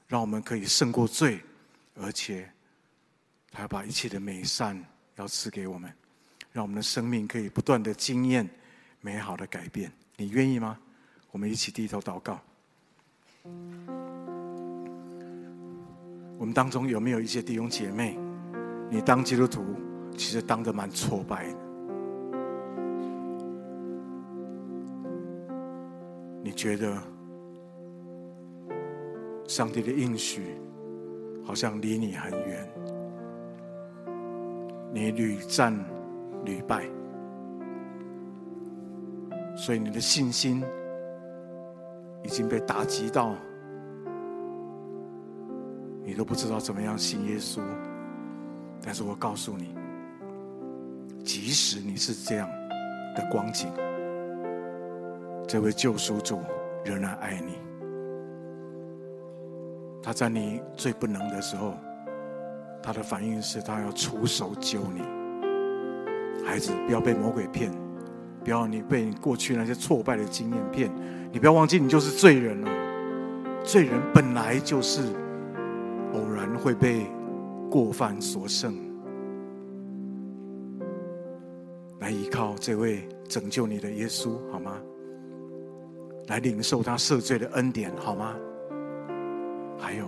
[0.07, 1.39] 让我们可以胜过罪，
[1.93, 2.51] 而且
[3.58, 4.80] 他要把一切的美善
[5.16, 5.91] 要赐给我们，
[6.51, 8.47] 让我们的生命可以不断的经验。
[9.01, 10.78] 美好的改变，你愿意吗？
[11.32, 12.39] 我们一起低头祷告。
[16.38, 18.16] 我们当中有没有一些弟兄姐妹？
[18.91, 19.66] 你当基督徒
[20.16, 21.58] 其实当的蛮挫败的。
[26.43, 26.95] 你觉得
[29.47, 30.55] 上帝的应许
[31.43, 32.70] 好像离你很远，
[34.94, 35.74] 你屡战
[36.46, 36.86] 屡败。
[39.56, 40.64] 所以你的信心
[42.24, 43.36] 已经被打击到，
[46.04, 47.62] 你都不知道怎么样信耶稣。
[48.82, 49.76] 但是我告诉你，
[51.24, 52.48] 即使你是这样
[53.16, 53.68] 的光景，
[55.48, 56.40] 这位救赎主
[56.86, 57.54] 仍然爱你。
[60.04, 61.74] 他在你最不能的时候，
[62.82, 65.01] 他的反应是他要出手救你。
[66.45, 67.71] 孩子，不要被魔鬼骗。
[68.43, 70.89] 不要你被过去那些挫败的经验骗，
[71.34, 72.71] 你不要忘记你就是罪人了。
[73.61, 75.01] 罪人本来就是
[76.13, 77.05] 偶然会被
[77.69, 78.73] 过犯所胜。
[81.99, 84.78] 来依靠这位拯救你的耶稣，好吗？
[86.28, 88.34] 来领受他赦罪的恩典，好吗？
[89.78, 90.05] 还有，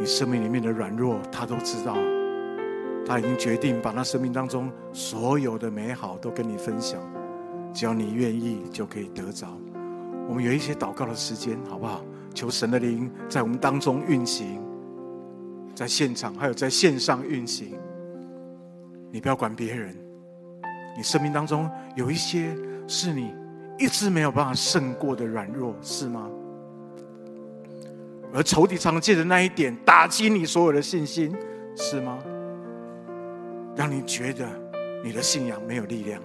[0.00, 1.96] 你生命里面的软弱，他都知道。
[3.04, 7.00] 他已经决定把他生命当中所有的美好都跟你分享。
[7.74, 9.48] 只要你愿意，就可以得着。
[10.28, 12.04] 我们有一些祷告的时间，好不好？
[12.34, 14.62] 求神的灵在我们当中运行，
[15.74, 17.74] 在现场还有在线上运行。
[19.10, 19.94] 你不要管别人，
[20.96, 23.34] 你生命当中有一些是你
[23.78, 26.30] 一直没有办法胜过的软弱，是吗？
[28.34, 31.34] 而仇敌常借的那一点打击你所有的信心，
[31.76, 32.18] 是吗？
[33.76, 34.46] 让你觉得
[35.04, 36.22] 你的信仰没有力量，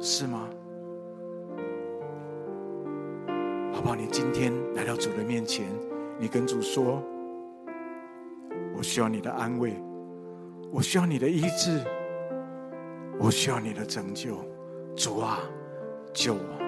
[0.00, 0.48] 是吗？
[3.72, 3.94] 好不好？
[3.94, 5.66] 你今天来到主的面前，
[6.18, 7.02] 你跟主说
[8.76, 9.74] ：“我需要你的安慰，
[10.72, 11.80] 我需要你的医治，
[13.18, 14.36] 我需要你的拯救。”
[14.96, 15.38] 主啊，
[16.12, 16.59] 救我！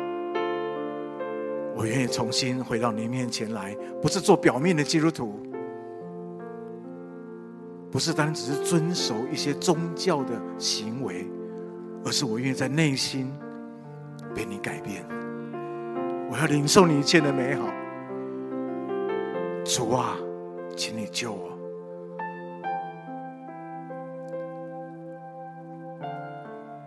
[1.75, 5.41] 我愿意重新回到你面前来，不是做表面的基督徒，
[7.91, 11.27] 不是单只是遵守一些宗教的行为，
[12.05, 13.33] 而是我愿意在内心
[14.35, 15.05] 被你改变。
[16.31, 17.67] 我要领受你一切的美好。
[19.65, 20.17] 主啊，
[20.77, 21.51] 请你救我！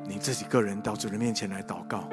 [0.08, 2.08] 你自己个人到主的面前来祷告。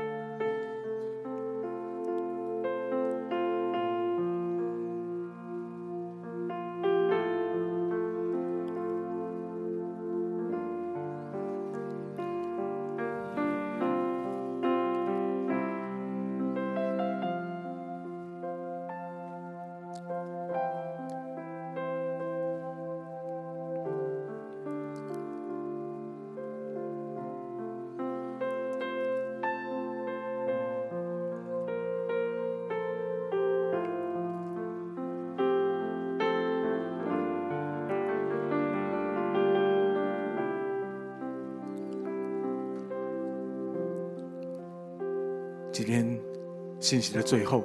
[46.93, 47.65] 信息的最后，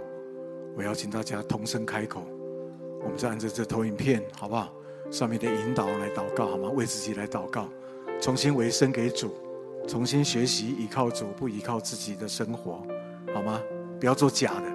[0.73, 2.23] 我邀请大家同声开口，
[3.03, 4.73] 我们就按照这投影片，好不好？
[5.11, 6.69] 上面的引导来祷告，好吗？
[6.73, 7.67] 为自己来祷告，
[8.21, 9.35] 重新委身给主，
[9.85, 12.81] 重新学习依靠主，不依靠自己的生活，
[13.33, 13.61] 好吗？
[13.99, 14.71] 不要做假的，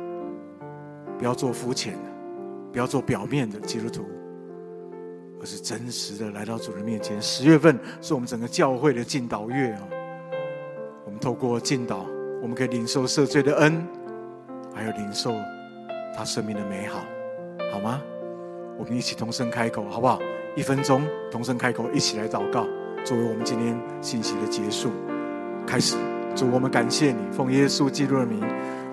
[1.18, 2.10] 不要做肤浅的，
[2.70, 4.04] 不要做表面的基督徒，
[5.40, 7.18] 而是真实的来到主的面前。
[7.22, 9.88] 十月份是我们整个教会的进祷月啊，
[11.06, 12.04] 我们透过进祷。
[12.42, 13.86] 我们可以领受赦罪的恩，
[14.74, 15.34] 还有领受
[16.14, 17.00] 他生命的美好，
[17.72, 18.00] 好吗？
[18.78, 20.18] 我们一起同声开口，好不好？
[20.56, 22.66] 一分钟，同声开口，一起来祷告，
[23.04, 24.90] 作为我们今天信息的结束。
[25.66, 25.96] 开始，
[26.34, 28.40] 主，我们感谢你，奉耶稣基督的名，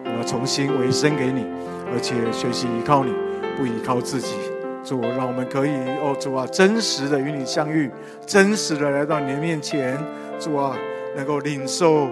[0.05, 1.45] 我要重新委身给你，
[1.91, 3.13] 而且学习依靠你，
[3.57, 4.35] 不依靠自己。
[4.83, 5.71] 主，让我们可以，
[6.01, 7.89] 哦，主啊，真实的与你相遇，
[8.25, 9.97] 真实的来到你的面前，
[10.39, 10.75] 主啊，
[11.15, 12.07] 能够领受。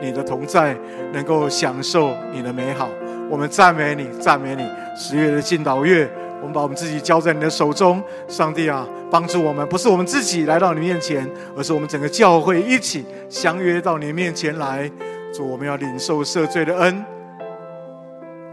[0.00, 0.76] 你的同在，
[1.12, 2.88] 能够享受你的美好，
[3.32, 4.68] 我们赞美你，赞美你。
[4.94, 6.06] 十月的敬祷月，
[6.42, 11.26] 我们把我们自己交在你的手中，上帝啊，帮助我们，不是我们自己来到你面前，
[11.56, 14.86] 而是我们整个教会一起相约到你面前来。
[15.32, 17.02] 主，我们要领受赦罪的恩，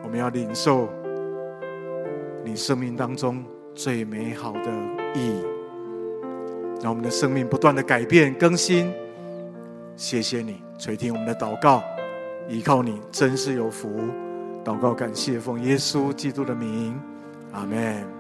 [0.02, 0.88] 我们要领受
[2.46, 3.44] 你生命当中
[3.76, 4.72] 最美好的
[5.14, 5.44] 意义，
[6.82, 8.90] 让我们的生命不断的改变更新。
[9.98, 11.84] 谢谢你垂听我们的祷告，
[12.48, 13.90] 依靠你真是有福。
[14.70, 16.96] 祷告感谢奉耶稣基督的名，
[17.52, 18.19] 阿门。